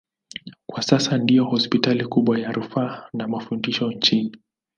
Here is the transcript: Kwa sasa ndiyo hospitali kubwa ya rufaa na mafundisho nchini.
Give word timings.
Kwa 0.67 0.81
sasa 0.83 1.17
ndiyo 1.17 1.43
hospitali 1.45 2.05
kubwa 2.05 2.39
ya 2.39 2.51
rufaa 2.51 3.09
na 3.13 3.27
mafundisho 3.27 3.91
nchini. 3.91 4.37